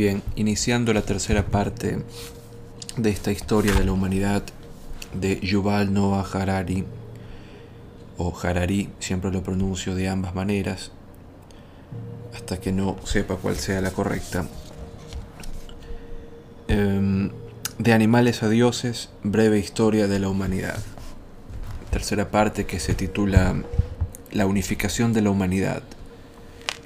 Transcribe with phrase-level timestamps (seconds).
[0.00, 1.98] Bien, iniciando la tercera parte
[2.96, 4.42] de esta historia de la humanidad
[5.12, 6.86] de Yuval Noah Harari,
[8.16, 10.90] o Harari, siempre lo pronuncio de ambas maneras,
[12.34, 14.48] hasta que no sepa cuál sea la correcta.
[16.68, 17.30] Em,
[17.78, 20.78] de animales a dioses, breve historia de la humanidad.
[21.90, 23.54] Tercera parte que se titula
[24.32, 25.82] La unificación de la humanidad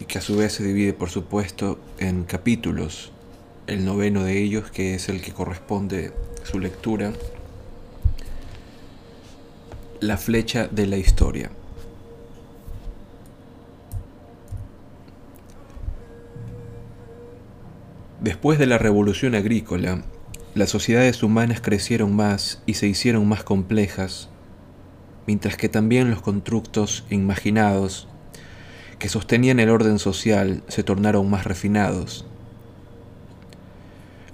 [0.07, 3.13] que a su vez se divide por supuesto en capítulos,
[3.67, 6.13] el noveno de ellos que es el que corresponde
[6.43, 7.13] su lectura,
[10.01, 11.51] la flecha de la historia.
[18.21, 20.03] Después de la revolución agrícola,
[20.55, 24.29] las sociedades humanas crecieron más y se hicieron más complejas,
[25.27, 28.09] mientras que también los constructos imaginados
[28.99, 32.25] que sostenían el orden social se tornaron más refinados.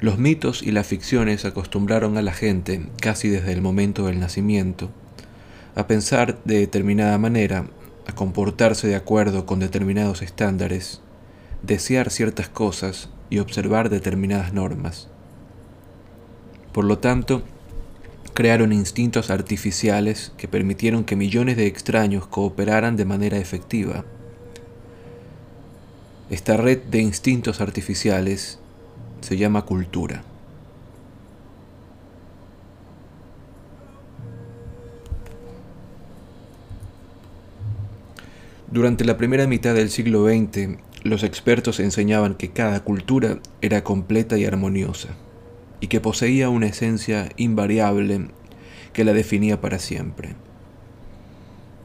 [0.01, 4.91] Los mitos y las ficciones acostumbraron a la gente, casi desde el momento del nacimiento,
[5.75, 7.67] a pensar de determinada manera,
[8.07, 11.01] a comportarse de acuerdo con determinados estándares,
[11.63, 15.09] desear ciertas cosas y observar determinadas normas.
[16.73, 17.43] Por lo tanto,
[18.33, 24.05] crearon instintos artificiales que permitieron que millones de extraños cooperaran de manera efectiva.
[26.31, 28.61] Esta red de instintos artificiales
[29.21, 30.23] se llama cultura.
[38.71, 44.39] Durante la primera mitad del siglo XX, los expertos enseñaban que cada cultura era completa
[44.39, 45.09] y armoniosa,
[45.81, 48.29] y que poseía una esencia invariable
[48.93, 50.37] que la definía para siempre.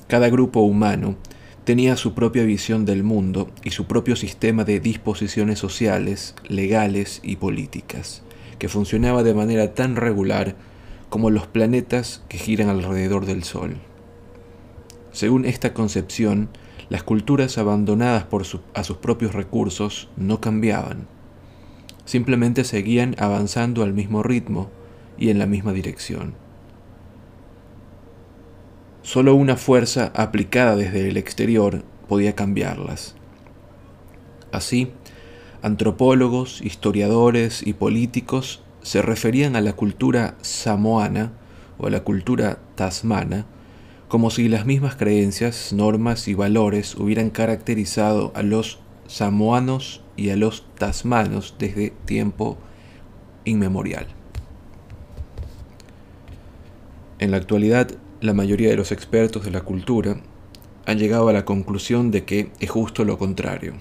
[0.07, 1.15] Cada grupo humano
[1.65, 7.37] tenía su propia visión del mundo y su propio sistema de disposiciones sociales, legales y
[7.37, 8.21] políticas,
[8.59, 10.55] que funcionaba de manera tan regular
[11.09, 13.77] como los planetas que giran alrededor del Sol.
[15.11, 16.49] Según esta concepción,
[16.89, 18.43] las culturas abandonadas por
[18.75, 21.07] a sus propios recursos no cambiaban,
[22.05, 24.69] simplemente seguían avanzando al mismo ritmo
[25.17, 26.44] y en la misma dirección.
[29.05, 33.13] Solo una fuerza aplicada desde el exterior podía cambiarlas.
[34.51, 34.93] Así,
[35.61, 41.33] antropólogos, historiadores y políticos se referían a la cultura samoana
[41.77, 43.45] o a la cultura tasmana
[44.07, 50.35] como si las mismas creencias, normas y valores hubieran caracterizado a los samoanos y a
[50.35, 52.57] los tasmanos desde tiempo
[53.43, 54.07] inmemorial.
[57.19, 60.17] En la actualidad, la mayoría de los expertos de la cultura
[60.87, 63.73] han llegado a la conclusión de que es justo lo contrario.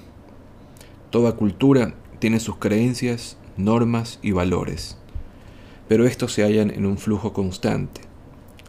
[1.10, 4.98] Toda cultura tiene sus creencias, normas y valores,
[5.88, 8.02] pero estos se hallan en un flujo constante.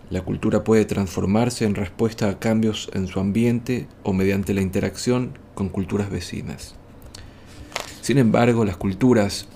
[0.10, 5.38] La cultura puede transformarse en respuesta a cambios en su ambiente o mediante la interacción
[5.56, 6.76] con culturas vecinas.
[8.02, 9.48] Sin embargo, las culturas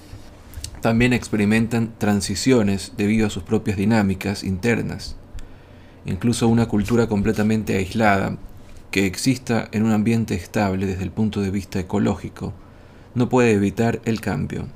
[0.81, 5.18] también experimentan transiciones debido a sus propias dinámicas internas
[6.09, 8.37] incluso una cultura completamente aislada,
[8.91, 12.53] que exista en un ambiente estable desde el punto de vista ecológico,
[13.13, 14.67] no puede evitar el cambio.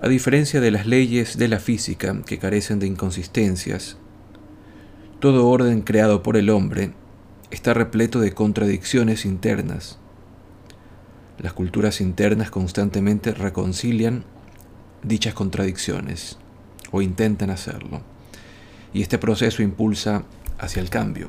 [0.00, 3.96] A diferencia de las leyes de la física, que carecen de inconsistencias,
[5.18, 6.92] todo orden creado por el hombre
[7.50, 9.98] está repleto de contradicciones internas.
[11.38, 14.24] Las culturas internas constantemente reconcilian
[15.02, 16.38] dichas contradicciones,
[16.92, 18.11] o intentan hacerlo
[18.92, 20.24] y este proceso impulsa
[20.58, 21.28] hacia el cambio.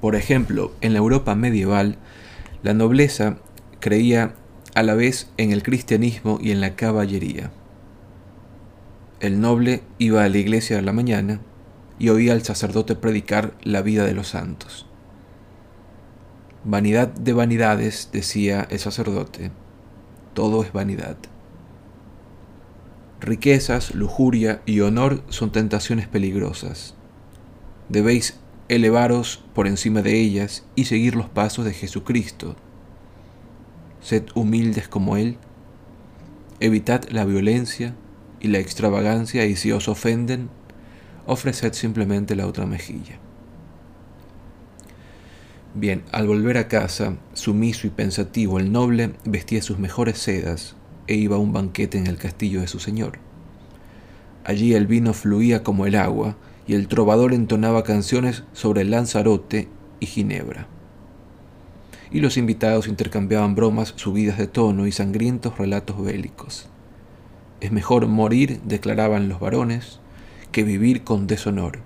[0.00, 1.96] Por ejemplo, en la Europa medieval,
[2.62, 3.38] la nobleza
[3.80, 4.34] creía
[4.74, 7.50] a la vez en el cristianismo y en la caballería.
[9.20, 11.40] El noble iba a la iglesia a la mañana
[11.98, 14.86] y oía al sacerdote predicar la vida de los santos.
[16.64, 19.50] Vanidad de vanidades, decía el sacerdote,
[20.34, 21.16] todo es vanidad.
[23.20, 26.94] Riquezas, lujuria y honor son tentaciones peligrosas.
[27.88, 28.38] Debéis
[28.68, 32.54] elevaros por encima de ellas y seguir los pasos de Jesucristo.
[34.00, 35.36] Sed humildes como Él.
[36.60, 37.96] Evitad la violencia
[38.38, 40.48] y la extravagancia y si os ofenden,
[41.26, 43.18] ofreced simplemente la otra mejilla.
[45.74, 50.76] Bien, al volver a casa, sumiso y pensativo, el noble vestía sus mejores sedas
[51.08, 53.18] e iba a un banquete en el castillo de su señor.
[54.44, 59.68] Allí el vino fluía como el agua y el trovador entonaba canciones sobre Lanzarote
[60.00, 60.68] y Ginebra.
[62.10, 66.66] y los invitados intercambiaban bromas subidas de tono y sangrientos relatos bélicos.
[67.60, 70.00] Es mejor morir, declaraban los varones,
[70.52, 71.80] que vivir con deshonor.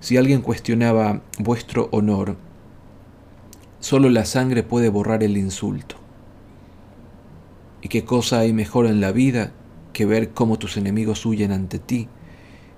[0.00, 2.36] Si alguien cuestionaba vuestro honor,
[3.80, 5.99] solo la sangre puede borrar el insulto.
[7.82, 9.52] ¿Y qué cosa hay mejor en la vida
[9.92, 12.08] que ver cómo tus enemigos huyen ante ti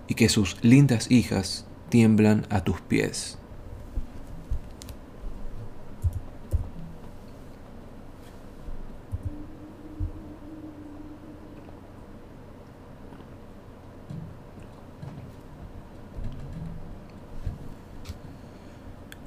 [0.07, 3.39] y que sus lindas hijas tiemblan a tus pies?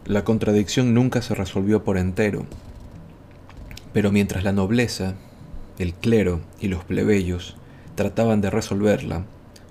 [0.06, 2.46] La contradicción nunca se resolvió por entero,
[3.92, 5.16] pero mientras la nobleza,
[5.80, 7.58] el clero y los plebeyos
[7.96, 9.26] trataban de resolverla,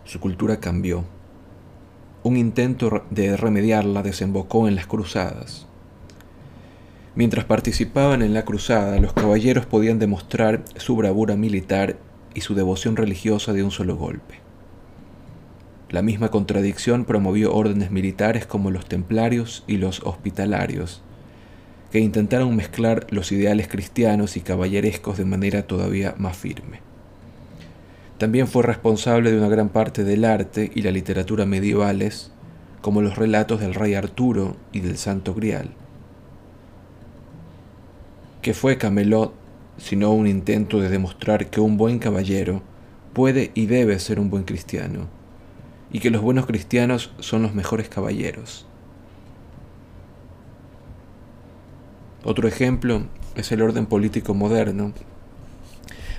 [0.05, 1.05] su cultura cambió.
[2.23, 5.67] Un intento de remediarla desembocó en las cruzadas.
[7.15, 11.97] Mientras participaban en la cruzada, los caballeros podían demostrar su bravura militar
[12.35, 14.41] y su devoción religiosa de un solo golpe.
[15.91, 21.03] La misma contradicción promovió órdenes militares como los templarios y los hospitalarios,
[21.95, 26.81] que intentaron mezclar los ideales cristianos y caballerescos de manera todavía más firme.
[28.19, 32.33] También fue responsable de una gran parte del arte y la literatura medievales,
[32.81, 35.71] como los relatos del rey Arturo y del Santo Grial.
[38.43, 39.33] Que fue Camelot
[39.79, 42.61] sino un intento de demostrar que un buen caballero
[43.13, 45.07] puede y debe ser un buen cristiano?
[45.93, 48.67] y que los buenos cristianos son los mejores caballeros.
[52.25, 53.03] Otro ejemplo
[53.37, 54.93] es el orden político moderno.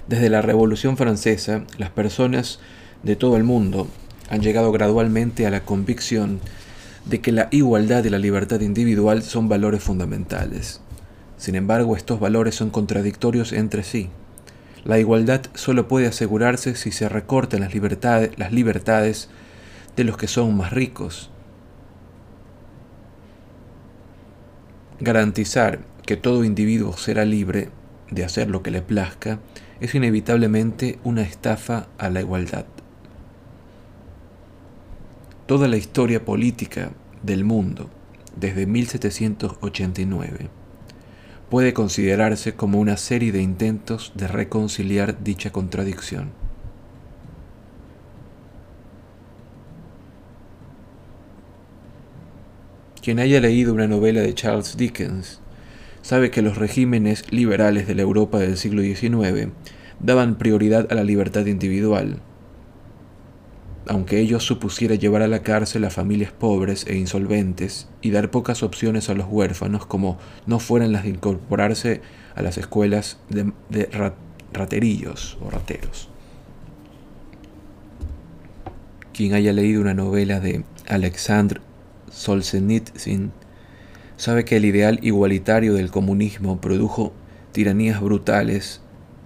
[0.07, 2.60] Desde la Revolución Francesa, las personas
[3.02, 3.88] de todo el mundo
[4.30, 6.40] han llegado gradualmente a la convicción
[7.06, 10.80] de que la igualdad y la libertad individual son valores fundamentales.
[11.38, 14.10] Sin embargo, estos valores son contradictorios entre sí.
[14.84, 19.30] La igualdad solo puede asegurarse si se recortan las libertades, las libertades
[19.96, 21.31] de los que son más ricos.
[25.00, 27.69] Garantizar que todo individuo será libre
[28.12, 29.40] de hacer lo que le plazca
[29.80, 32.66] es inevitablemente una estafa a la igualdad.
[35.48, 36.92] Toda la historia política
[37.24, 37.90] del mundo,
[38.36, 40.50] desde 1789,
[41.50, 46.31] puede considerarse como una serie de intentos de reconciliar dicha contradicción.
[53.01, 55.40] Quien haya leído una novela de Charles Dickens
[56.06, 59.50] sabe que los regímenes liberales de la Europa del siglo XIX
[60.00, 62.19] daban prioridad a la libertad individual,
[63.88, 68.62] aunque ello supusiera llevar a la cárcel a familias pobres e insolventes y dar pocas
[68.62, 72.02] opciones a los huérfanos como no fueran las de incorporarse
[72.36, 73.51] a las escuelas de,
[74.54, 76.12] raterillos o rateros.
[79.12, 81.62] Quien haya leído una novela de Alexandre
[82.12, 83.31] Solzhenitsyn
[84.18, 87.13] sabe que el ideal igualitario del comunismo produjo
[87.51, 88.82] tiranías brutales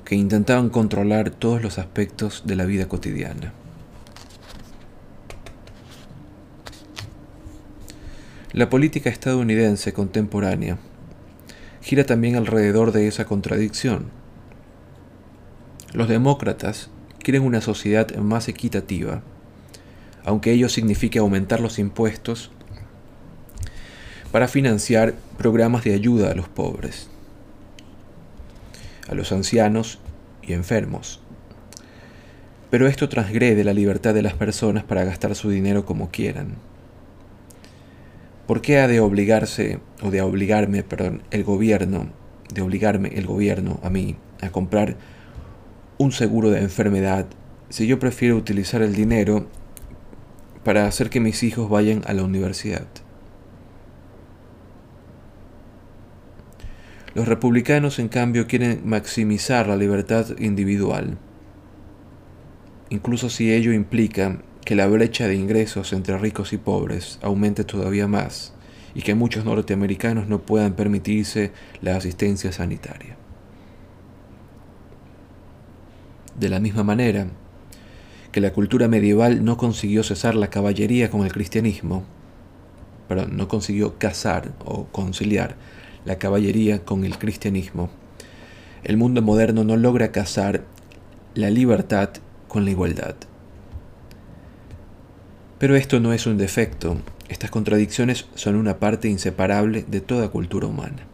[0.06, 3.54] que intentaban controlar todos los aspectos de la vida cotidiana.
[8.52, 10.80] La política estadounidense contemporánea
[11.82, 14.08] gira también alrededor de esa contradicción.
[15.94, 19.22] Los demócratas quieren una sociedad más equitativa,
[20.26, 22.52] aunque ello signifique aumentar los impuestos
[24.32, 27.10] para financiar programas de ayuda a los pobres,
[29.08, 30.00] a los ancianos
[30.44, 31.22] y enfermos.
[32.70, 36.56] Pero esto transgrede la libertad de las personas para gastar su dinero como quieran.
[38.46, 42.10] ¿Por qué ha de obligarse o de obligarme, perdón, el gobierno,
[42.54, 44.98] de obligarme el gobierno a mí a comprar
[45.98, 47.26] un seguro de enfermedad
[47.70, 49.48] si yo prefiero utilizar el dinero
[50.64, 52.88] para hacer que mis hijos vayan a la universidad?
[57.16, 61.18] Los republicanos, en cambio, quieren maximizar la libertad individual,
[62.90, 68.08] incluso si ello implica que la brecha de ingresos entre ricos y pobres aumente todavía
[68.08, 68.54] más
[68.94, 71.52] y que muchos norteamericanos no puedan permitirse
[71.82, 73.18] la asistencia sanitaria.
[76.40, 77.28] De la misma manera
[78.32, 82.04] que la cultura medieval no consiguió cesar la caballería con el cristianismo,
[83.08, 85.56] pero no consiguió casar o conciliar
[86.06, 87.90] la caballería con el cristianismo.
[88.84, 90.64] El mundo moderno no logra casar
[91.36, 92.10] la libertad
[92.48, 93.16] con la igualdad.
[95.60, 100.68] Pero esto no es un defecto, estas contradicciones son una parte inseparable de toda cultura
[100.68, 101.06] humana.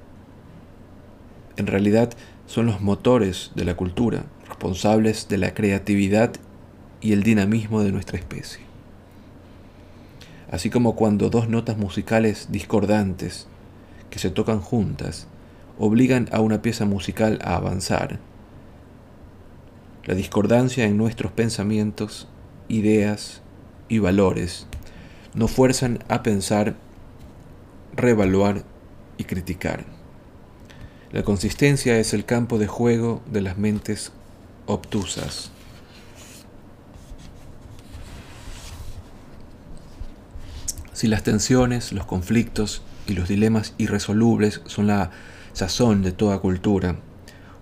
[1.57, 2.11] en realidad
[2.47, 6.33] son los motores de la cultura, responsables de la creatividad
[7.01, 8.59] y el dinamismo de nuestra especie.
[10.51, 13.47] Así como cuando dos notas musicales discordantes
[14.15, 15.27] que se tocan juntas
[15.77, 18.17] obligan a una pieza musical a avanzar,
[20.05, 22.29] la discordancia en nuestros pensamientos,
[22.69, 23.41] ideas
[23.89, 24.67] y valores
[25.33, 26.77] nos fuerzan a pensar,
[27.93, 28.63] reevaluar
[29.17, 29.83] y criticar.
[31.11, 34.13] La consistencia es el campo de juego de las mentes
[34.65, 35.51] obtusas.
[40.93, 45.11] Si las tensiones, los conflictos y los dilemas irresolubles son la
[45.53, 46.97] sazón de toda cultura,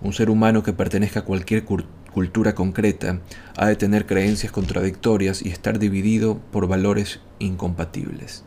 [0.01, 3.21] un ser humano que pertenezca a cualquier cultura concreta
[3.57, 8.43] ha de tener creencias contradictorias y estar dividido por valores incompatibles.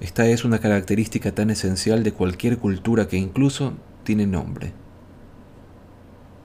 [0.00, 3.74] Esta es una característica tan esencial de cualquier cultura que incluso
[4.04, 4.72] tiene nombre.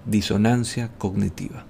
[0.06, 1.66] Disonancia cognitiva.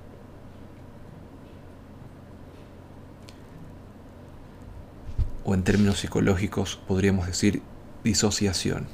[5.45, 7.61] O en términos psicológicos podríamos decir
[8.03, 8.87] disociación,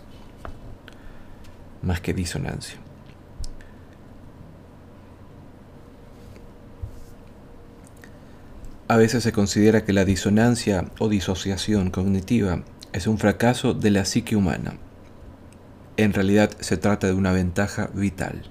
[1.82, 2.78] más que disonancia.
[8.92, 14.04] A veces se considera que la disonancia o disociación cognitiva es un fracaso de la
[14.04, 14.74] psique humana.
[15.96, 18.42] En realidad se trata de una ventaja vital.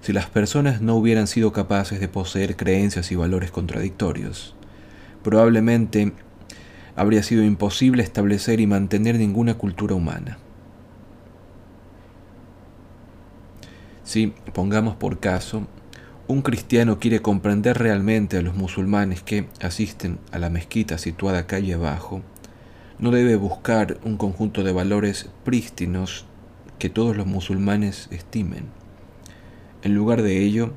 [0.00, 4.56] Si las personas no hubieran sido capaces de poseer creencias y valores contradictorios,
[5.22, 6.14] probablemente
[6.98, 10.36] habría sido imposible establecer y mantener ninguna cultura humana.
[14.02, 15.68] Si, pongamos por caso,
[16.26, 21.74] un cristiano quiere comprender realmente a los musulmanes que asisten a la mezquita situada calle
[21.74, 22.20] abajo,
[22.98, 26.26] no debe buscar un conjunto de valores prístinos
[26.80, 28.64] que todos los musulmanes estimen.
[29.82, 30.72] En lugar de ello,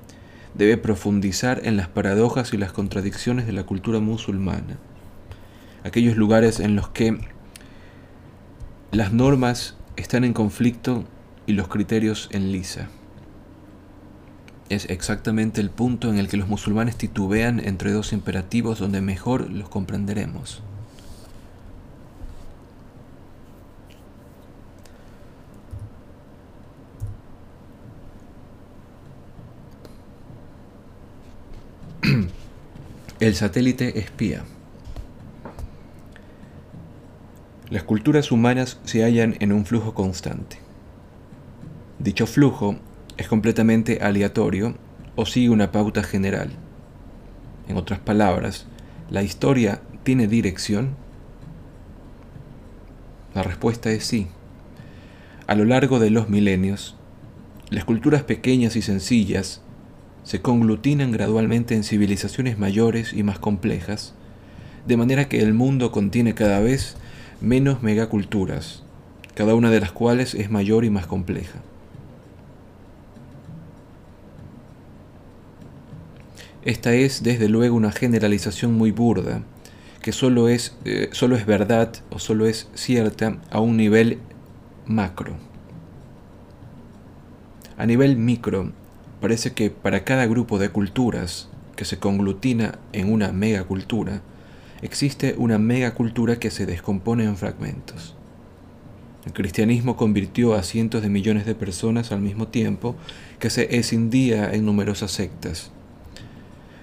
[0.53, 4.77] debe profundizar en las paradojas y las contradicciones de la cultura musulmana,
[5.83, 7.17] aquellos lugares en los que
[8.91, 11.05] las normas están en conflicto
[11.47, 12.89] y los criterios en lisa
[14.71, 19.49] es exactamente el punto en el que los musulmanes titubean entre dos imperativos donde mejor
[19.49, 20.63] los comprenderemos.
[33.19, 34.45] El satélite espía.
[37.71, 40.57] Las culturas humanas se hallan en un flujo constante.
[41.99, 42.75] Dicho flujo
[43.15, 44.75] es completamente aleatorio
[45.15, 46.49] o sigue una pauta general.
[47.69, 48.65] En otras palabras,
[49.09, 50.97] ¿la historia tiene dirección?
[53.33, 54.27] La respuesta es sí.
[55.47, 56.97] A lo largo de los milenios,
[57.69, 59.61] las culturas pequeñas y sencillas
[60.23, 64.13] se conglutinan gradualmente en civilizaciones mayores y más complejas,
[64.85, 66.97] de manera que el mundo contiene cada vez
[67.41, 68.83] menos megaculturas,
[69.33, 71.59] cada una de las cuales es mayor y más compleja.
[76.63, 79.41] Esta es, desde luego, una generalización muy burda,
[80.01, 84.19] que solo es, eh, solo es verdad o solo es cierta a un nivel
[84.85, 85.33] macro.
[87.77, 88.71] A nivel micro,
[89.21, 94.21] parece que para cada grupo de culturas que se conglutina en una megacultura,
[94.81, 98.15] existe una megacultura que se descompone en fragmentos.
[99.25, 102.95] El cristianismo convirtió a cientos de millones de personas al mismo tiempo
[103.39, 105.71] que se escindía en numerosas sectas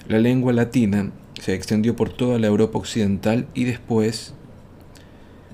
[0.09, 4.33] la lengua latina se extendió por toda la Europa occidental y después,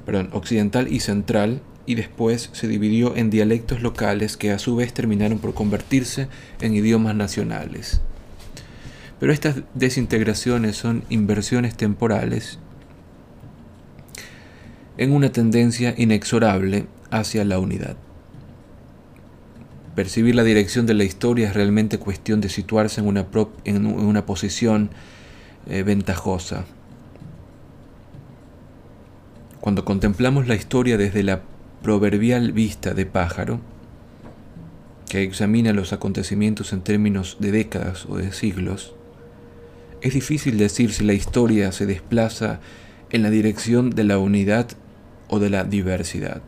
[0.06, 4.94] perdón, occidental y central, y después se dividió en dialectos locales que a su vez
[4.94, 6.28] terminaron por convertirse
[6.60, 8.00] en idiomas nacionales.
[9.24, 12.58] Pero estas desintegraciones son inversiones temporales
[14.98, 17.96] en una tendencia inexorable hacia la unidad.
[19.94, 24.90] Percibir la dirección de la historia es realmente cuestión de situarse en una, posición
[25.70, 26.66] eh, ventajosa.
[29.62, 31.40] Cuando contemplamos la historia desde la
[31.82, 33.60] proverbial vista de pájaro,
[35.08, 38.94] que examina los acontecimientos en términos de décadas o de siglos,
[40.04, 42.60] es difícil decir si la historia se desplaza
[43.08, 44.68] en la dirección de la unidad
[45.28, 46.42] o de la diversidad.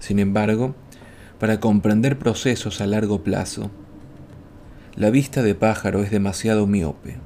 [0.00, 0.74] Sin embargo,
[1.40, 3.70] para comprender procesos a largo plazo,
[4.96, 7.16] la vista de pájaro es demasiado miope.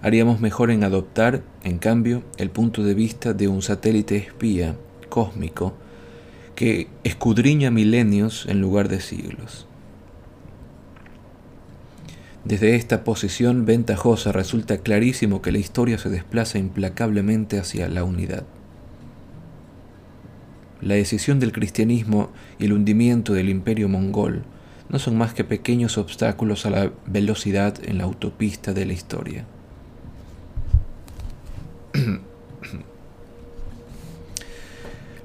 [0.00, 4.76] Haríamos mejor en adoptar, en cambio, el punto de vista de un satélite espía
[5.14, 5.74] cósmico
[6.56, 9.68] que escudriña milenios en lugar de siglos.
[12.44, 18.42] Desde esta posición ventajosa resulta clarísimo que la historia se desplaza implacablemente hacia la unidad.
[20.80, 24.42] La decisión del cristianismo y el hundimiento del imperio mongol
[24.88, 29.46] no son más que pequeños obstáculos a la velocidad en la autopista de la historia.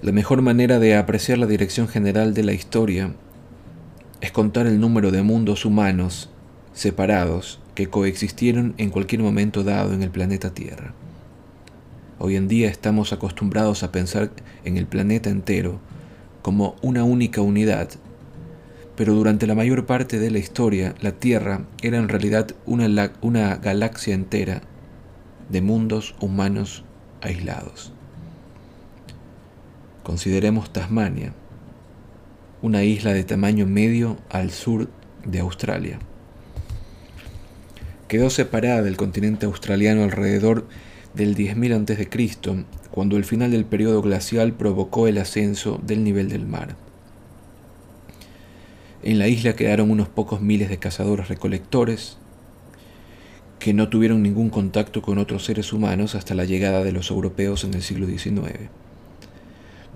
[0.09, 3.13] La mejor manera de apreciar la dirección general de la historia
[4.21, 6.31] es contar el número de mundos humanos
[6.73, 10.95] separados que coexistieron en cualquier momento dado en el planeta Tierra.
[12.17, 14.31] Hoy en día estamos acostumbrados a pensar
[14.65, 15.79] en el planeta entero
[16.41, 17.89] como una única unidad,
[18.95, 24.15] pero durante la mayor parte de la historia la Tierra era en realidad una, galaxia
[24.15, 24.63] entera
[25.49, 26.83] de mundos humanos
[27.21, 27.93] aislados.
[30.09, 31.35] Consideremos Tasmania,
[32.63, 34.89] una isla de tamaño medio al sur
[35.23, 35.99] de Australia.
[38.07, 40.67] Quedó separada del continente australiano alrededor
[41.13, 46.47] del 10.000 a.C., cuando el final del periodo glacial provocó el ascenso del nivel del
[46.47, 46.75] mar.
[49.03, 52.17] En la isla quedaron unos pocos miles de cazadores recolectores
[53.59, 57.63] que no tuvieron ningún contacto con otros seres humanos hasta la llegada de los europeos
[57.63, 58.71] en el siglo XIX.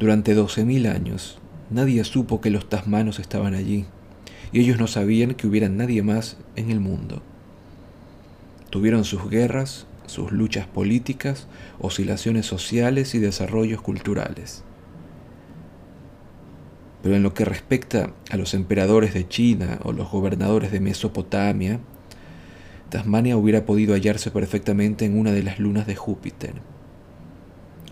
[0.04, 1.38] Durante 12.000 años,
[1.70, 3.86] nadie supo que los tasmanos estaban allí,
[4.52, 7.22] y ellos no sabían que hubiera nadie más en el mundo.
[8.70, 11.48] Tuvieron sus guerras, sus luchas políticas,
[11.80, 14.66] oscilaciones sociales y desarrollos culturales.
[17.02, 21.80] Pero en lo que respecta a los emperadores de China o los gobernadores de Mesopotamia,
[22.90, 26.56] Tasmania hubiera podido hallarse perfectamente en una de las lunas de Júpiter.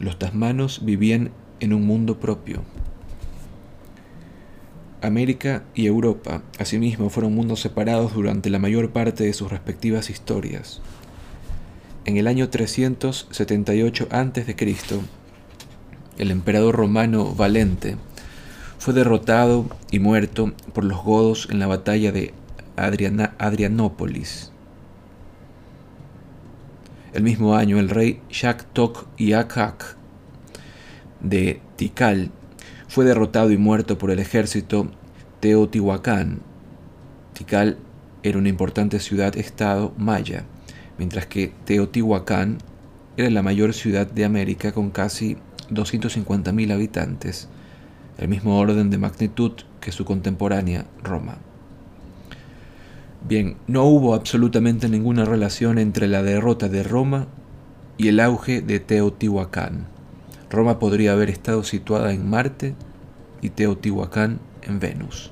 [0.02, 2.63] Los tasmanos vivían en un mundo propio.
[5.02, 10.82] América y Europa, asimismo, fueron mundos separados durante la mayor parte de sus respectivas historias.
[12.06, 14.56] En el año 378 a.C.,
[16.17, 17.95] el emperador romano Valente
[18.78, 22.34] fue derrotado y muerto por los godos en la batalla de
[22.76, 24.52] Adrianópolis.
[27.13, 30.01] El mismo año, el rey Shak-Tok Akak
[31.24, 32.32] de Tikal
[32.88, 34.92] fue derrotado y muerto por el ejército
[35.40, 36.40] Teotihuacán.
[37.34, 37.78] Tikal
[38.24, 40.44] era una importante ciudad-estado maya,
[40.98, 42.58] mientras que Teotihuacán
[43.18, 45.38] era la mayor ciudad de América con casi
[45.70, 47.48] 250.000 habitantes,
[48.18, 51.38] el mismo orden de magnitud que su contemporánea Roma.
[53.28, 57.28] Bien, no hubo absolutamente ninguna relación entre la derrota de Roma
[57.98, 59.88] y el auge de Teotihuacán.
[60.52, 62.76] Roma podría haber estado situada en Marte
[63.42, 65.32] y Teotihuacán en Venus.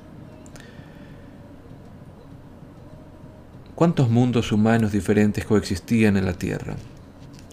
[3.74, 6.76] ¿Cuántos mundos humanos diferentes coexistían en la Tierra?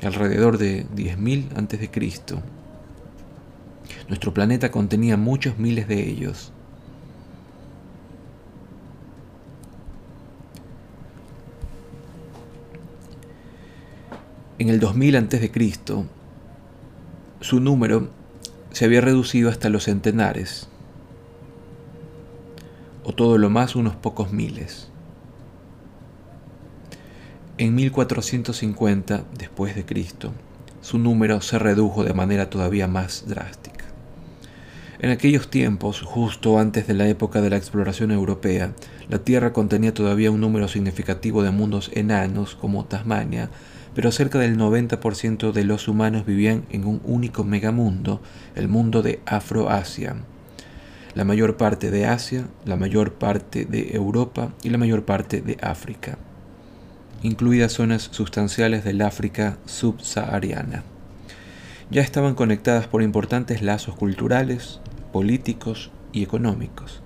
[0.01, 2.41] Alrededor de 10.000 a.C.
[4.07, 6.53] Nuestro planeta contenía muchos miles de ellos.
[14.57, 15.51] En el 2000 a.C.,
[17.41, 18.09] su número
[18.71, 20.69] se había reducido hasta los centenares,
[23.03, 24.89] o todo lo más unos pocos miles.
[27.57, 30.33] En 1450 después de Cristo,
[30.81, 33.85] su número se redujo de manera todavía más drástica.
[34.99, 38.73] En aquellos tiempos, justo antes de la época de la exploración europea,
[39.09, 43.49] la Tierra contenía todavía un número significativo de mundos enanos como Tasmania,
[43.97, 48.21] pero cerca del 90% de los humanos vivían en un único megamundo,
[48.53, 50.17] el mundo de Afroasia.
[51.15, 55.57] La mayor parte de Asia, la mayor parte de Europa y la mayor parte de
[55.63, 56.19] África,
[57.23, 60.83] incluidas zonas sustanciales del África subsahariana.
[61.89, 64.79] Ya estaban conectadas por importantes lazos culturales,
[65.11, 67.01] políticos y económicos.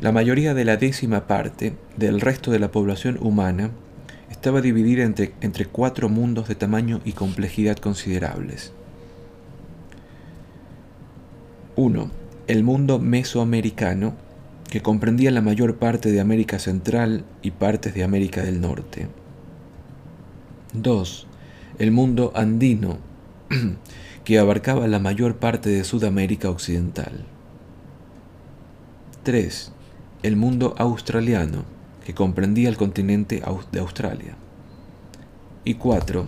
[0.00, 3.70] La mayoría de la décima parte del resto de la población humana
[4.30, 8.72] estaba dividida entre, entre, cuatro mundos de tamaño y complejidad considerables.
[11.76, 12.10] 1.
[12.46, 14.14] El mundo mesoamericano,
[14.68, 19.08] que comprendía la mayor parte de América Central y partes de América del Norte.
[20.74, 21.26] 2.
[21.78, 22.98] El mundo andino,
[24.24, 27.24] que abarcaba la mayor parte de Sudamérica Occidental.
[29.22, 29.72] 3
[30.26, 31.64] el mundo australiano,
[32.04, 34.34] que comprendía el continente de Australia.
[35.64, 36.26] Y 4.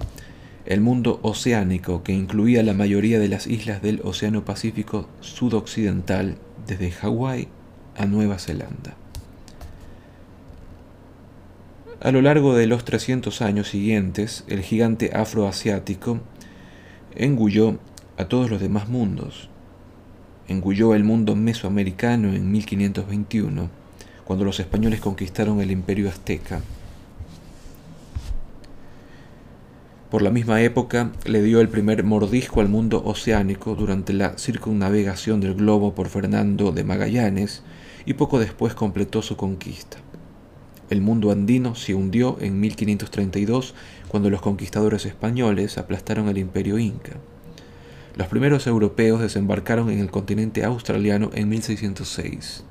[0.66, 6.92] El mundo oceánico, que incluía la mayoría de las islas del Océano Pacífico sudoccidental, desde
[6.92, 7.48] Hawái
[7.96, 8.94] a Nueva Zelanda.
[12.00, 16.20] A lo largo de los 300 años siguientes, el gigante afroasiático
[17.16, 17.80] engulló
[18.16, 19.48] a todos los demás mundos.
[20.46, 23.77] Engulló el mundo mesoamericano en 1521,
[24.28, 26.60] cuando los españoles conquistaron el imperio azteca.
[30.10, 35.40] Por la misma época le dio el primer mordisco al mundo oceánico durante la circunnavegación
[35.40, 37.62] del globo por Fernando de Magallanes
[38.04, 39.96] y poco después completó su conquista.
[40.90, 43.74] El mundo andino se hundió en 1532
[44.08, 47.12] cuando los conquistadores españoles aplastaron el imperio inca.
[48.14, 52.64] Los primeros europeos desembarcaron en el continente australiano en 1606.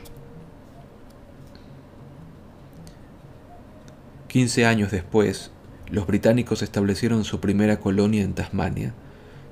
[4.28, 5.52] Quince años después,
[5.90, 8.94] los británicos establecieron su primera colonia en Tasmania,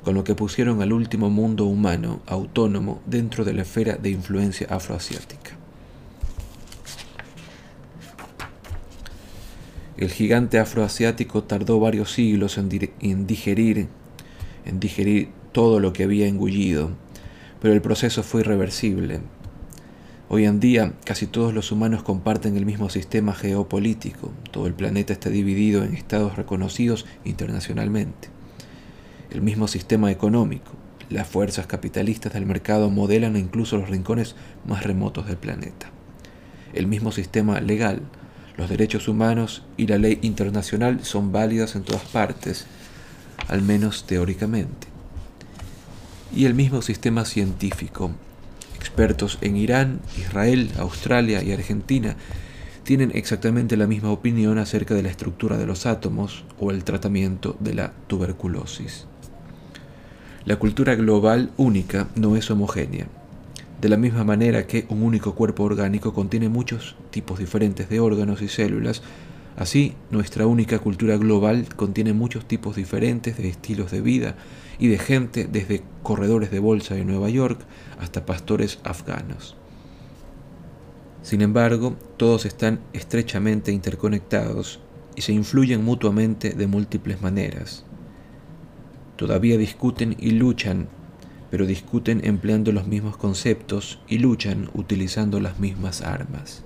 [0.05, 4.67] con lo que pusieron al último mundo humano autónomo dentro de la esfera de influencia
[4.69, 5.58] afroasiática.
[9.99, 12.69] El gigante afroasiático tardó varios siglos en,
[13.27, 13.89] digerir,
[14.65, 16.91] en digerir todo lo que había engullido,
[17.61, 19.19] pero el proceso fue irreversible
[20.31, 25.11] Hoy en día casi todos los humanos comparten el mismo sistema geopolítico, todo el planeta
[25.11, 28.29] está dividido en estados reconocidos internacionalmente.
[29.31, 30.71] El mismo sistema económico,
[31.09, 35.89] las fuerzas capitalistas del mercado modelan incluso los rincones más remotos del planeta.
[36.73, 38.03] El mismo sistema legal,
[38.59, 42.65] los derechos humanos y la ley internacional son válidas en todas partes,
[43.47, 44.87] al menos teóricamente.
[46.35, 48.11] Y el mismo sistema científico,
[48.75, 52.17] Expertos en Irán, Israel, Australia y Argentina
[52.83, 57.55] tienen exactamente la misma opinión acerca de la estructura de los átomos o el tratamiento
[57.61, 59.05] de la tuberculosis.
[60.43, 63.07] La cultura global única no es homogénea.
[63.81, 68.41] De la misma manera que un único cuerpo orgánico contiene muchos tipos diferentes de órganos
[68.41, 69.01] y células,
[69.55, 74.35] así nuestra única cultura global contiene muchos tipos diferentes de estilos de vida
[74.79, 77.61] y de gente desde corredores de bolsa de Nueva York
[77.99, 79.55] hasta pastores afganos.
[81.21, 84.81] Sin embargo, todos están estrechamente interconectados
[85.15, 87.85] y se influyen mutuamente de múltiples maneras.
[89.15, 90.87] Todavía discuten y luchan,
[91.51, 96.63] pero discuten empleando los mismos conceptos y luchan utilizando las mismas armas.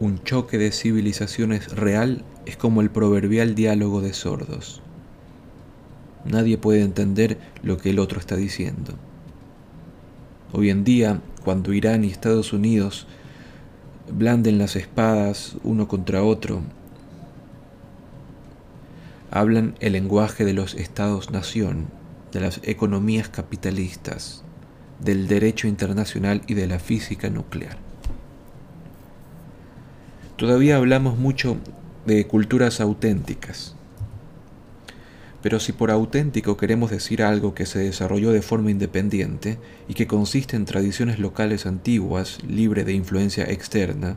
[0.00, 4.82] Un choque de civilizaciones real es como el proverbial diálogo de sordos.
[6.24, 8.94] Nadie puede entender lo que el otro está diciendo.
[10.52, 13.06] Hoy en día, cuando Irán y Estados Unidos
[14.10, 16.62] blanden las espadas uno contra otro,
[19.30, 21.86] hablan el lenguaje de los estados-nación,
[22.32, 24.42] de las economías capitalistas,
[25.00, 27.76] del derecho internacional y de la física nuclear.
[30.36, 31.58] Todavía hablamos mucho
[32.06, 33.76] de culturas auténticas,
[35.42, 40.06] pero si por auténtico queremos decir algo que se desarrolló de forma independiente y que
[40.06, 44.16] consiste en tradiciones locales antiguas, libre de influencia externa,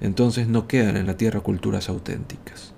[0.00, 2.74] entonces no quedan en la tierra culturas auténticas.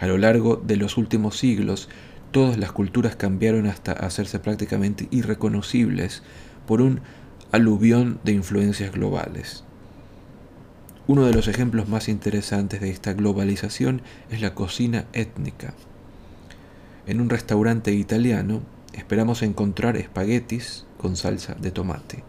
[0.00, 1.88] A lo largo de los últimos siglos,
[2.36, 6.22] todas las culturas cambiaron hasta hacerse prácticamente irreconocibles
[6.66, 7.00] por un
[7.50, 9.64] aluvión de influencias globales.
[11.06, 15.72] Uno de los ejemplos más interesantes de esta globalización es la cocina étnica.
[17.06, 18.60] En un restaurante italiano
[18.92, 22.22] esperamos encontrar espaguetis con salsa de tomate.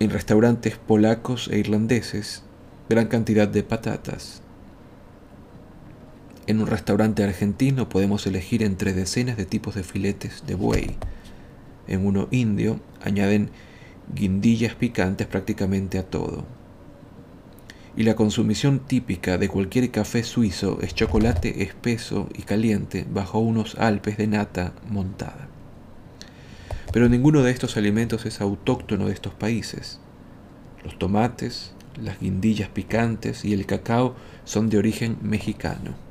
[0.00, 2.42] En restaurantes polacos e irlandeses,
[2.88, 4.42] gran cantidad de patatas.
[6.50, 10.96] En un restaurante argentino podemos elegir entre decenas de tipos de filetes de buey.
[11.86, 13.50] En uno indio añaden
[14.12, 16.44] guindillas picantes prácticamente a todo
[17.96, 23.76] y la consumición típica de cualquier café suizo es chocolate espeso y caliente bajo unos
[23.76, 25.46] alpes de nata montada.
[26.92, 30.00] Pero ninguno de estos alimentos es autóctono de estos países.
[30.82, 36.09] Los tomates, las guindillas picantes y el cacao son de origen mexicano.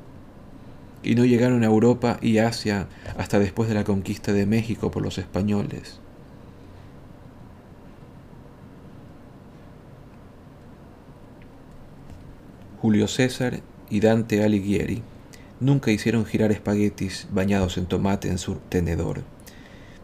[1.02, 2.86] Y no llegaron a Europa y Asia
[3.16, 6.00] hasta después de la conquista de México por los españoles.
[12.80, 13.60] Julio César
[13.90, 15.02] y Dante Alighieri
[15.60, 19.22] nunca hicieron girar espaguetis bañados en tomate en su tenedor,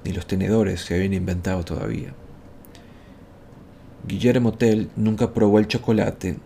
[0.05, 2.13] ni los tenedores se habían inventado todavía.
[4.07, 6.37] Guillermo Tell nunca probó el chocolate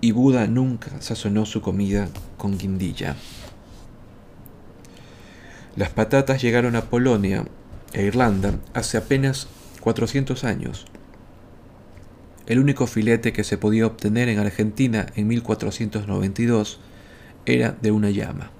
[0.00, 3.16] y Buda nunca sazonó su comida con guindilla.
[5.76, 7.44] Las patatas llegaron a Polonia
[7.92, 9.46] e Irlanda hace apenas
[9.80, 10.86] 400 años.
[12.46, 16.80] El único filete que se podía obtener en Argentina en 1492
[17.44, 18.50] era de una llama.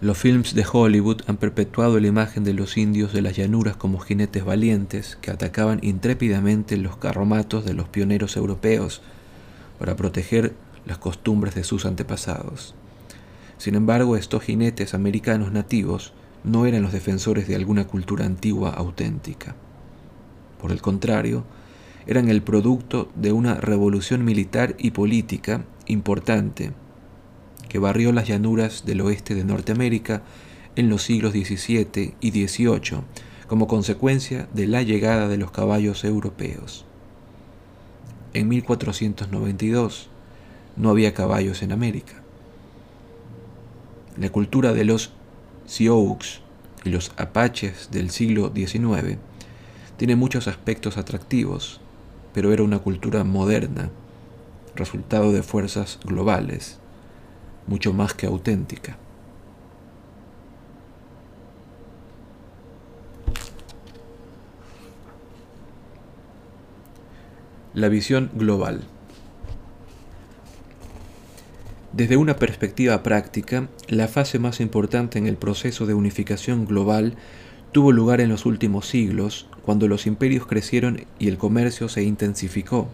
[0.00, 4.00] Los films de Hollywood han perpetuado la imagen de los indios de las llanuras como
[4.00, 9.02] jinetes valientes que atacaban intrépidamente los carromatos de los pioneros europeos
[9.78, 10.52] para proteger
[10.86, 12.74] las costumbres de sus antepasados.
[13.58, 19.54] Sin embargo, estos jinetes americanos nativos no eran los defensores de alguna cultura antigua auténtica.
[20.60, 21.44] Por el contrario,
[22.06, 26.72] eran el producto de una revolución militar y política importante
[27.68, 30.22] que barrió las llanuras del oeste de Norteamérica
[30.76, 33.00] en los siglos XVII y XVIII
[33.48, 36.84] como consecuencia de la llegada de los caballos europeos.
[38.32, 40.10] En 1492
[40.76, 42.14] no había caballos en América.
[44.16, 45.12] La cultura de los
[45.66, 46.40] Sioux
[46.84, 49.18] y los Apaches del siglo XIX
[49.96, 51.80] tiene muchos aspectos atractivos,
[52.32, 53.90] pero era una cultura moderna,
[54.76, 56.78] resultado de fuerzas globales
[57.66, 58.96] mucho más que auténtica.
[67.72, 68.84] La visión global.
[71.96, 77.14] Desde una perspectiva práctica, la fase más importante en el proceso de unificación global
[77.70, 82.88] tuvo lugar en los últimos siglos, cuando los imperios crecieron y el comercio se intensificó.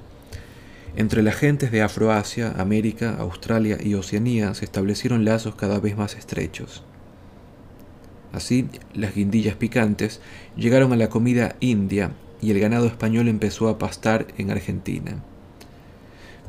[0.97, 6.15] Entre las gentes de Afroasia, América, Australia y Oceanía se establecieron lazos cada vez más
[6.15, 6.85] estrechos.
[8.35, 10.21] Así, las guindillas picantes
[10.57, 15.23] llegaron a la comida india y el ganado español empezó a pastar en Argentina.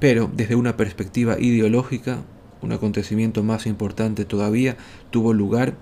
[0.01, 2.23] Pero, desde una perspectiva ideológica,
[2.61, 4.77] un acontecimiento más importante todavía
[5.09, 5.73] tuvo lugar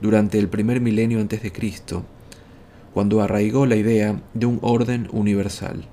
[0.00, 2.04] durante el primer milenio antes de Cristo,
[2.94, 5.84] cuando arraigó la idea de un orden universal.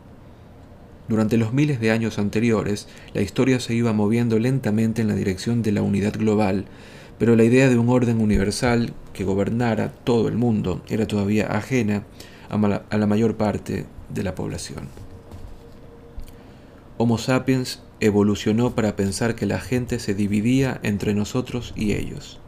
[1.08, 5.64] Durante los miles de años anteriores, la historia se iba moviendo lentamente en la dirección
[5.64, 6.66] de la unidad global,
[7.18, 12.04] pero la idea de un orden universal que gobernara todo el mundo era todavía ajena
[12.50, 14.88] a la mayor parte de la población.
[16.98, 22.40] Homo sapiens evolucionó para pensar que la gente se dividía entre nosotros y ellos.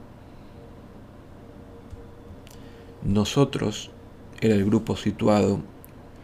[3.04, 3.92] Nosotros
[4.40, 5.60] era el grupo situado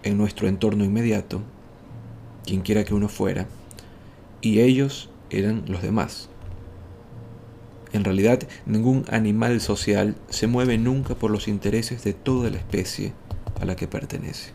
[0.03, 1.41] en nuestro entorno inmediato
[2.47, 3.45] quien quiera que uno fuera,
[4.41, 6.29] y ellos eran los demás.
[7.91, 13.13] En realidad, ningún animal social se mueve nunca por los intereses de toda la especie
[13.59, 14.51] a la que pertenece.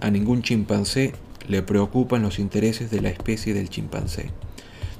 [0.00, 1.14] A ningún chimpancé
[1.48, 4.30] le preocupan los intereses de la especie del chimpancé.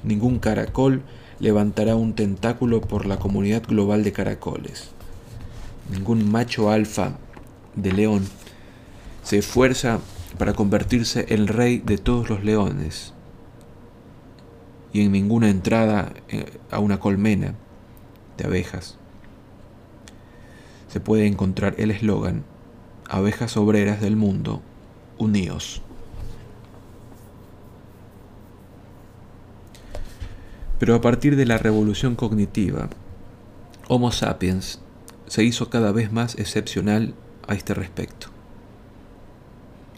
[0.03, 1.03] Ningún caracol
[1.39, 4.89] levantará un tentáculo por la comunidad global de caracoles.
[5.91, 7.17] Ningún macho alfa
[7.75, 8.27] de león
[9.23, 9.99] se esfuerza
[10.37, 13.13] para convertirse en rey de todos los leones
[14.93, 17.55] y en ninguna entrada eh, a una colmena
[18.37, 18.97] de abejas
[20.87, 22.45] se puede encontrar el eslogan
[23.07, 24.61] Abejas obreras del mundo,
[25.19, 25.81] uníos.
[30.79, 32.89] Pero a partir de la revolución cognitiva,
[33.87, 34.81] Homo sapiens
[35.27, 37.13] se hizo cada vez más excepcional
[37.47, 38.35] a este respecto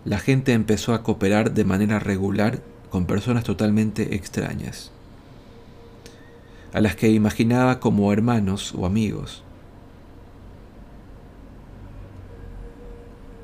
[0.07, 4.89] la gente empezó a cooperar de manera regular con personas totalmente extrañas,
[6.71, 9.43] a las que imaginaba como hermanos o amigos.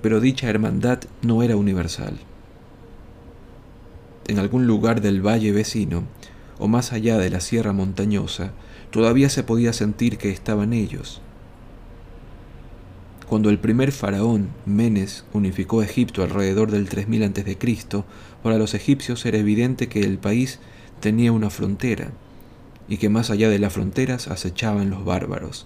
[0.02, 2.18] Pero dicha hermandad no era universal.
[4.30, 6.04] En algún lugar del valle vecino,
[6.60, 8.52] o más allá de la sierra montañosa,
[8.92, 11.22] todavía se podía sentir que estaban ellos,
[13.34, 18.04] cuando el primer faraón, Menes, unificó Egipto alrededor del 3000 a.C.,
[18.44, 20.60] para los egipcios era evidente que el país
[21.00, 22.12] tenía una frontera
[22.88, 25.66] y que más allá de las fronteras acechaban los bárbaros.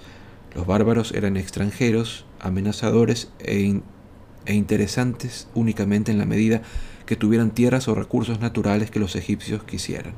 [0.55, 3.81] Los bárbaros eran extranjeros, amenazadores e,
[4.45, 6.61] e interesantes únicamente en la medida
[7.05, 10.13] que tuvieran tierras o recursos naturales que los egipcios quisieran.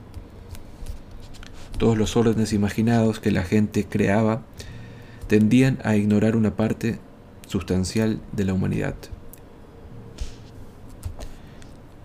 [1.80, 4.44] Todos los órdenes imaginados que la gente creaba
[5.28, 7.00] tendían a ignorar una parte
[7.48, 8.94] sustancial de la humanidad,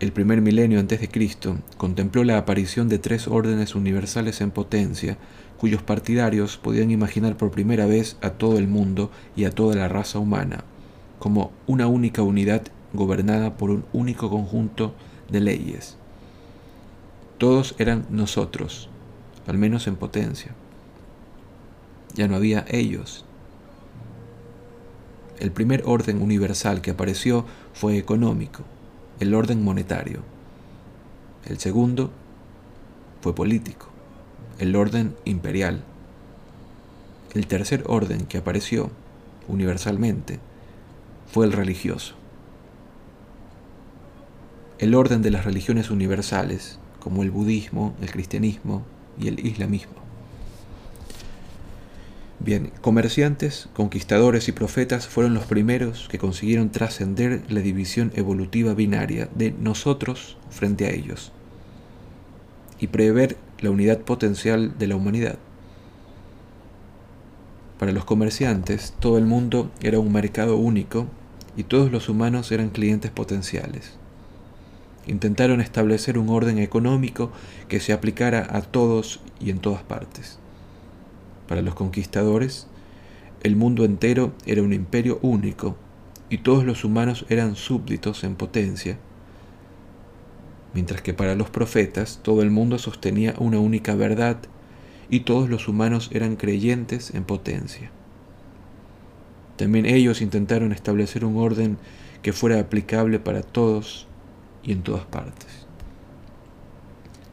[0.00, 5.16] el primer milenio antes de Cristo, contempló la aparición de tres órdenes universales en potencia,
[5.56, 9.88] cuyos partidarios podían imaginar por primera vez a todo el mundo y a toda la
[9.88, 10.64] raza humana
[11.18, 14.94] como una única unidad gobernada por un único conjunto
[15.30, 15.96] de leyes.
[17.38, 18.90] Todos eran nosotros,
[19.46, 20.54] al menos en potencia.
[22.14, 23.24] Ya no había ellos.
[25.38, 28.62] El primer orden universal que apareció fue económico,
[29.20, 30.20] el orden monetario.
[31.44, 32.10] El segundo
[33.20, 33.88] fue político,
[34.58, 35.82] el orden imperial.
[37.34, 38.90] El tercer orden que apareció
[39.48, 40.38] universalmente
[41.26, 42.14] fue el religioso.
[44.78, 48.84] El orden de las religiones universales, como el budismo, el cristianismo
[49.18, 50.04] y el islamismo.
[52.40, 59.30] Bien, comerciantes, conquistadores y profetas fueron los primeros que consiguieron trascender la división evolutiva binaria
[59.34, 61.32] de nosotros frente a ellos
[62.78, 65.38] y prever la unidad potencial de la humanidad.
[67.78, 71.06] Para los comerciantes, todo el mundo era un mercado único
[71.56, 73.98] y todos los humanos eran clientes potenciales.
[75.06, 77.30] Intentaron establecer un orden económico
[77.68, 80.38] que se aplicara a todos y en todas partes.
[81.46, 82.66] Para los conquistadores,
[83.42, 85.76] el mundo entero era un imperio único
[86.30, 88.98] y todos los humanos eran súbditos en potencia,
[90.72, 94.38] mientras que para los profetas todo el mundo sostenía una única verdad
[95.10, 97.90] y todos los humanos eran creyentes en potencia.
[99.56, 101.78] También ellos intentaron establecer un orden
[102.22, 104.08] que fuera aplicable para todos
[104.64, 105.66] y en todas partes.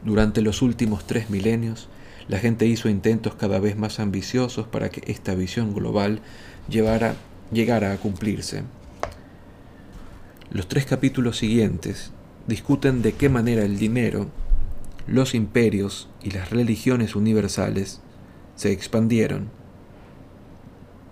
[0.04, 1.88] Durante los últimos tres milenios,
[2.28, 6.20] la gente hizo intentos cada vez más ambiciosos para que esta visión global
[6.68, 8.64] llegara a cumplirse.
[10.50, 12.12] Los tres capítulos siguientes
[12.46, 14.28] discuten de qué manera el dinero,
[15.06, 18.00] los imperios y las religiones universales
[18.54, 19.50] se expandieron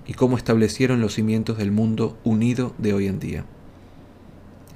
[0.07, 3.45] y cómo establecieron los cimientos del mundo unido de hoy en día.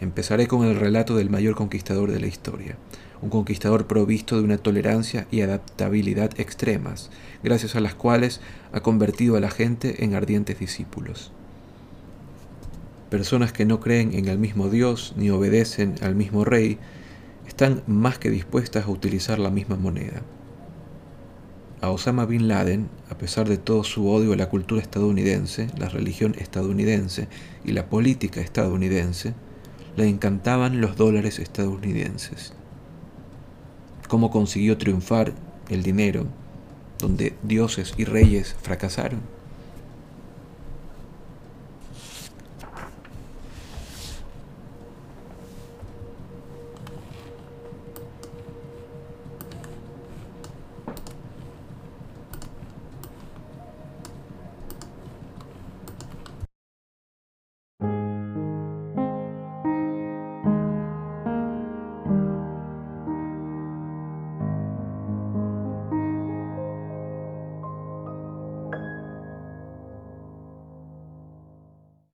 [0.04, 2.76] Empezaré con el relato del mayor conquistador de la historia,
[3.22, 7.10] un conquistador provisto de una tolerancia y adaptabilidad extremas,
[7.42, 11.32] gracias a las cuales ha convertido a la gente en ardientes discípulos.
[13.08, 16.78] Personas que no creen en el mismo Dios ni obedecen al mismo rey,
[17.48, 20.20] están más que dispuestas a utilizar la misma moneda.
[21.80, 25.88] A Osama Bin Laden, a pesar de todo su odio a la cultura estadounidense, la
[25.88, 27.26] religión estadounidense
[27.64, 29.32] y la política estadounidense,
[29.96, 32.52] le encantaban los dólares estadounidenses.
[34.08, 35.32] ¿Cómo consiguió triunfar
[35.68, 36.26] el dinero
[36.98, 39.20] donde dioses y reyes fracasaron?